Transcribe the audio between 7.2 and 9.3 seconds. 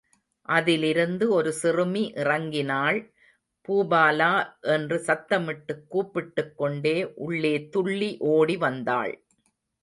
உள்ளே துள்ளி ஓடி வந்தாள்.